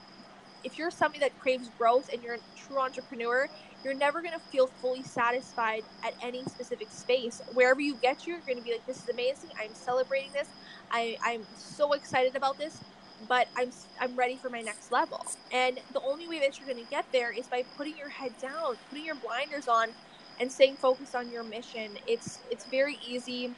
[0.64, 3.48] if you're somebody that craves growth and you're a true entrepreneur
[3.84, 7.40] you're never going to feel fully satisfied at any specific space.
[7.48, 9.50] Wherever you get to you're going to be like this is amazing.
[9.62, 10.54] I'm celebrating this.
[10.90, 12.82] I, i'm so excited about this
[13.20, 15.26] but i'm i'm ready for my next level.
[15.52, 18.36] And the only way that you're going to get there is by putting your head
[18.38, 19.94] down putting your blinders on
[20.40, 21.98] and staying focused on your mission.
[22.06, 23.56] It's it's very easy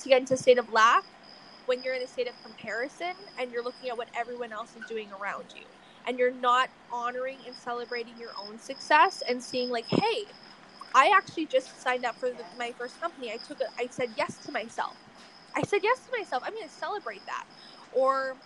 [0.00, 1.04] to get into a state of lack
[1.66, 4.84] when you're in a state of comparison and you're looking at what everyone else is
[4.84, 5.66] doing around you.
[6.06, 10.26] And you're not honoring and celebrating your own success and seeing like hey
[10.94, 13.32] i actually just signed up for the, my first company.
[13.32, 14.98] I took a, i said yes to myself.
[15.54, 16.42] I said yes to myself.
[16.46, 17.44] I'm going to celebrate that.
[17.92, 18.38] Or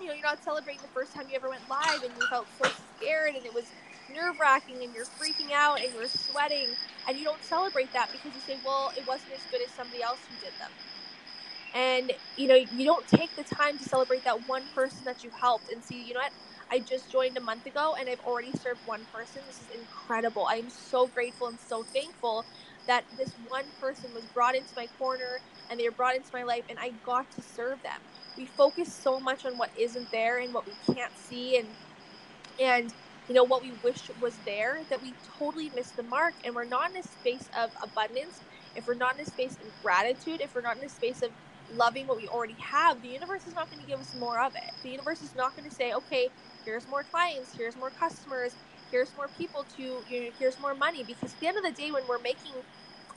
[0.00, 2.50] you know you're not celebrating the first time you ever went live and you felt
[2.52, 3.74] so scared and it was
[4.08, 6.76] nerve wracking and you're freaking out and you're sweating
[7.08, 10.02] and you don't celebrate that because you say well it wasn't as good as somebody
[10.02, 10.72] else who did them.
[11.74, 15.30] And you know you don't take the time to celebrate that one person that you
[15.40, 16.32] helped and see you know what?
[16.70, 19.44] I just joined a month ago and i've already served one person.
[19.46, 20.48] This is incredible.
[20.50, 22.46] I'm so grateful and so thankful
[22.88, 26.44] that this one person was brought into my corner and they were brought into my
[26.44, 28.02] life and i got to serve them
[28.36, 31.76] we focus so much on what isn't there and what we can't see and
[32.58, 32.94] and
[33.28, 36.64] you know what we wish was there that we totally miss the mark and we're
[36.66, 38.42] not in a space of abundance
[38.74, 41.32] if we're not in a space of gratitude if we're not in a space of
[41.68, 44.54] loving what we already have, the universe is not going to give us more of
[44.54, 44.72] it.
[44.82, 46.30] The universe is not going to say, okay,
[46.64, 48.56] here's more clients, here's more customers,
[48.90, 51.04] here's more people to, you know, here's more money.
[51.04, 52.62] Because at the end of the day, when we're making,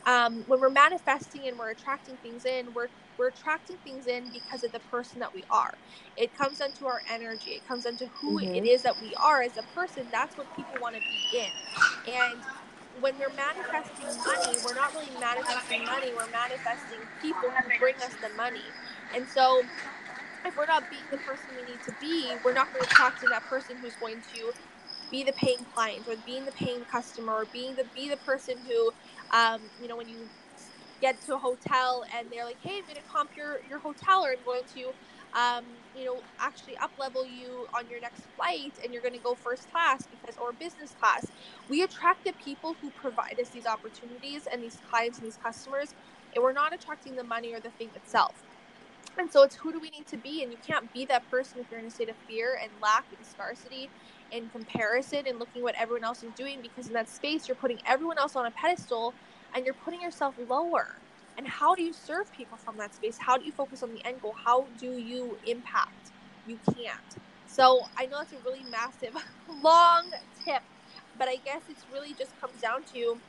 [0.05, 4.63] um, when we're manifesting and we're attracting things in, we're we're attracting things in because
[4.63, 5.73] of the person that we are.
[6.15, 7.51] It comes into our energy.
[7.51, 8.55] It comes into who mm-hmm.
[8.55, 10.07] it is that we are as a person.
[10.09, 12.13] That's what people want to be in.
[12.13, 12.39] And
[13.01, 18.15] when we're manifesting money, we're not really manifesting money, we're manifesting people who bring us
[18.21, 18.63] the money.
[19.13, 19.61] And so
[20.45, 23.19] if we're not being the person we need to be, we're not going to talk
[23.19, 24.53] to that person who's going to
[25.11, 28.55] be the paying client or being the paying customer or being the be the person
[28.67, 28.91] who
[29.31, 30.17] um, you know when you
[30.99, 34.25] get to a hotel and they're like hey i'm going to comp your, your hotel
[34.25, 34.91] or i'm going to
[35.33, 39.19] um, you know, actually up level you on your next flight and you're going to
[39.19, 41.31] go first class because or business class.
[41.67, 45.93] We attract the people who provide us these opportunities and these clients and these customers,
[46.35, 48.43] and we're not attracting the money or the thing itself.
[49.17, 50.43] And so it's who do we need to be?
[50.43, 53.07] And you can't be that person if you're in a state of fear and lack
[53.15, 53.91] and scarcity
[54.31, 57.79] and comparison and looking what everyone else is doing because in that space you're putting
[57.85, 59.15] everyone else on a pedestal
[59.53, 61.03] and you're putting yourself lower.
[61.37, 63.17] And how do you serve people from that space?
[63.19, 64.35] How do you focus on the end goal?
[64.45, 66.11] How do you impact?
[66.45, 67.15] You can't.
[67.45, 69.13] So i know it's a really massive
[69.47, 70.11] long
[70.45, 70.63] tip
[71.17, 73.21] but i guess it's really just comes down to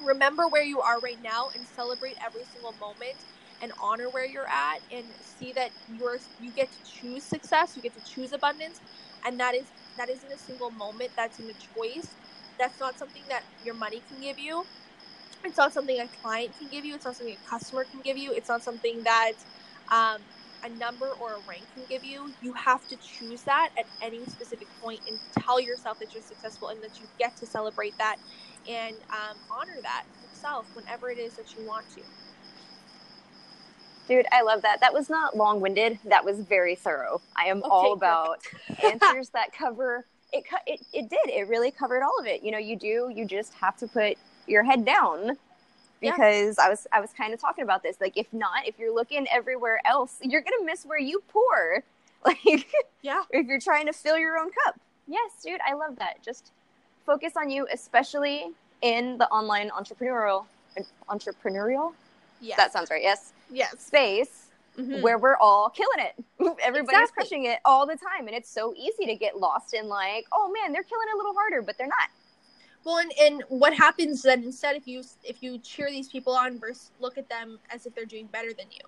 [0.00, 3.26] remember where you are right now and celebrate every single moment
[3.60, 7.82] and honor where you're at and see that you're you get to choose success you
[7.82, 8.80] get to choose abundance
[9.24, 12.16] and that is that isn't a single moment that's in a choice.
[12.58, 14.66] That's not something that your money can give you
[15.44, 16.94] it's not something a client can give you.
[16.94, 18.32] It's not something a customer can give you.
[18.32, 19.32] It's not something that
[19.90, 20.18] um,
[20.64, 22.32] a number or a rank can give you.
[22.42, 26.68] You have to choose that at any specific point and tell yourself that you're successful
[26.68, 28.16] and that you get to celebrate that
[28.68, 32.02] and um, honor that yourself whenever it is that you want to.
[34.08, 34.80] Dude, I love that.
[34.80, 35.98] That was not long winded.
[36.04, 37.20] That was very thorough.
[37.36, 38.40] I am okay, all about
[38.84, 40.80] answers that cover it, it.
[40.92, 41.30] It did.
[41.32, 42.42] It really covered all of it.
[42.42, 43.10] You know, you do.
[43.14, 45.36] You just have to put your head down
[46.00, 46.64] because yeah.
[46.64, 48.00] I was I was kind of talking about this.
[48.00, 51.82] Like if not, if you're looking everywhere else, you're gonna miss where you pour.
[52.22, 52.66] Like
[53.00, 54.78] yeah, if you're trying to fill your own cup.
[55.08, 56.22] Yes, dude, I love that.
[56.22, 56.52] Just
[57.06, 58.50] focus on you, especially
[58.82, 60.44] in the online entrepreneurial
[61.08, 61.94] entrepreneurial.
[62.42, 62.58] Yes.
[62.58, 63.02] That sounds right.
[63.02, 63.32] Yes.
[63.50, 63.74] Yes.
[63.80, 65.02] Space mm-hmm.
[65.02, 66.24] where we're all killing it.
[66.62, 67.22] Everybody's exactly.
[67.22, 70.52] crushing it all the time, and it's so easy to get lost in like, oh
[70.52, 72.08] man, they're killing it a little harder, but they're not.
[72.84, 76.58] Well, and, and what happens then instead if you if you cheer these people on
[76.58, 78.80] versus look at them as if they're doing better than you,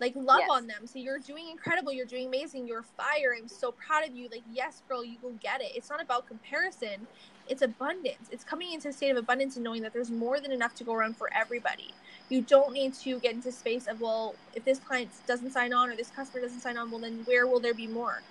[0.00, 0.48] like love yes.
[0.50, 0.86] on them.
[0.86, 1.92] So you're doing incredible.
[1.92, 2.66] You're doing amazing.
[2.66, 3.34] You're fire.
[3.36, 4.28] I'm so proud of you.
[4.30, 5.72] Like yes, girl, you will get it.
[5.74, 7.06] It's not about comparison.
[7.48, 8.28] it's abundance.
[8.30, 10.84] It's coming into a state of abundance and knowing that there's more than enough to
[10.84, 11.94] go around for everybody.
[12.28, 15.90] You don't need to get into space of well, if this client doesn't sign on
[15.90, 18.22] or this customer doesn't sign on, well then where will there be more?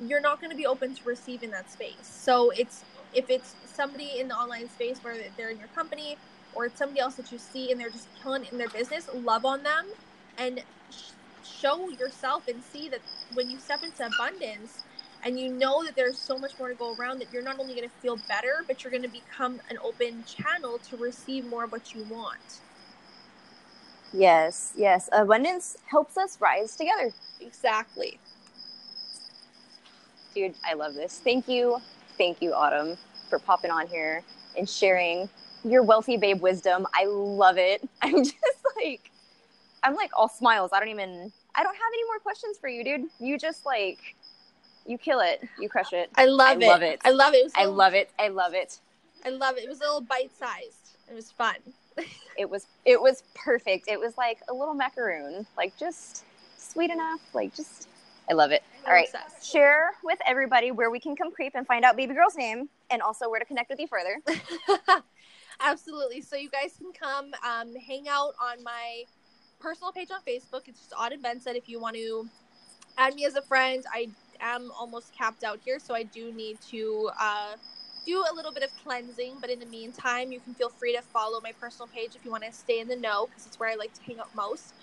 [0.00, 1.94] You're not going to be open to receive in that space.
[2.02, 2.84] So it's
[3.14, 6.16] if it's somebody in the online space where they're in your company
[6.54, 9.08] or it's somebody else that you see and they're just killing it in their business,
[9.14, 9.86] love on them
[10.38, 10.62] and
[11.44, 13.00] show yourself and see that
[13.34, 14.82] when you step into abundance
[15.24, 17.74] and you know that there's so much more to go around that you're not only
[17.74, 21.64] going to feel better but you're going to become an open channel to receive more
[21.64, 22.60] of what you want.
[24.12, 25.08] Yes yes.
[25.12, 27.12] Abundance helps us rise together.
[27.40, 28.18] Exactly.
[30.34, 31.20] Dude i love this.
[31.22, 31.80] Thank you
[32.22, 32.96] thank you autumn
[33.28, 34.22] for popping on here
[34.56, 35.28] and sharing
[35.64, 38.36] your wealthy babe wisdom i love it i'm just
[38.76, 39.10] like
[39.82, 42.84] i'm like all smiles i don't even I don't have any more questions for you,
[42.84, 43.10] dude.
[43.18, 43.98] You just like
[44.86, 45.42] you kill it.
[45.58, 46.10] You crush it.
[46.14, 46.66] I love I it.
[46.66, 47.00] Love it.
[47.04, 47.46] I love it.
[47.46, 48.10] it I love it.
[48.18, 48.78] I love it.
[49.24, 49.64] I love it.
[49.64, 50.96] It was a little bite sized.
[51.10, 51.56] It was fun.
[52.38, 53.88] it was it was perfect.
[53.88, 55.46] It was like a little macaroon.
[55.56, 56.24] Like just
[56.56, 57.20] sweet enough.
[57.34, 57.88] Like just
[58.30, 58.62] I love it.
[58.86, 59.06] All right.
[59.06, 59.50] Obsessed.
[59.50, 63.00] Share with everybody where we can come creep and find out baby girl's name and
[63.02, 64.20] also where to connect with you further.
[65.60, 66.20] Absolutely.
[66.20, 69.04] So you guys can come um, hang out on my
[69.60, 70.66] personal page on Facebook.
[70.66, 71.54] It's just Autumn Benson.
[71.54, 72.28] If you want to
[72.98, 74.08] add me as a friend, I
[74.40, 77.54] am almost capped out here, so I do need to uh,
[78.04, 79.36] do a little bit of cleansing.
[79.40, 82.30] But in the meantime, you can feel free to follow my personal page if you
[82.30, 84.74] want to stay in the know, because it's where I like to hang out most.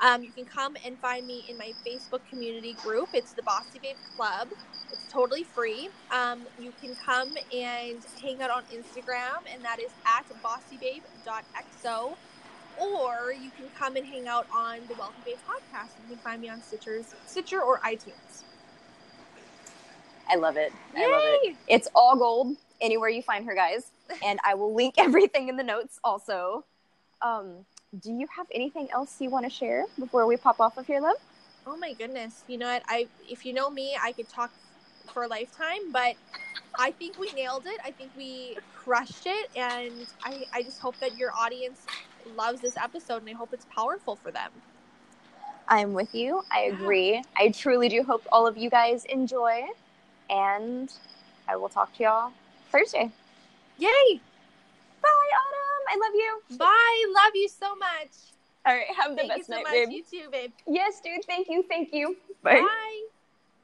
[0.00, 3.08] Um, you can come and find me in my Facebook community group.
[3.14, 4.48] It's the Bossy Babe Club.
[4.92, 5.88] It's totally free.
[6.10, 12.16] Um, you can come and hang out on Instagram, and that is at bossybabe.xo
[12.80, 15.90] or you can come and hang out on the Wealthy Babe podcast.
[16.02, 18.44] You can find me on Stitcher's, Stitcher or iTunes.
[20.28, 20.72] I love it.
[20.94, 21.02] Yay!
[21.02, 21.56] I love it.
[21.68, 23.90] It's all gold anywhere you find her, guys.
[24.24, 26.64] And I will link everything in the notes also.
[27.22, 27.64] Um,
[28.00, 31.00] do you have anything else you want to share before we pop off of here,
[31.00, 31.16] love?
[31.66, 32.44] Oh my goodness.
[32.46, 32.82] You know what?
[32.88, 34.50] I if you know me, I could talk
[35.12, 36.16] for a lifetime, but
[36.78, 37.80] I think we nailed it.
[37.84, 41.86] I think we crushed it and I, I just hope that your audience
[42.36, 44.50] loves this episode and I hope it's powerful for them.
[45.68, 46.42] I'm with you.
[46.50, 47.22] I agree.
[47.36, 49.64] I truly do hope all of you guys enjoy.
[50.30, 50.90] And
[51.46, 52.32] I will talk to y'all
[52.70, 53.10] Thursday.
[53.78, 54.20] Yay!
[55.02, 55.67] Bye, Autumn.
[55.88, 56.58] I love you.
[56.58, 57.04] Bye.
[57.14, 58.10] Love you so much.
[58.66, 58.86] All right.
[58.96, 59.72] Have the thank best you so night, much.
[59.72, 59.88] babe.
[59.90, 60.52] You too, babe.
[60.66, 61.24] Yes, dude.
[61.24, 61.64] Thank you.
[61.68, 62.16] Thank you.
[62.42, 62.60] Bye.
[62.60, 63.17] Bye.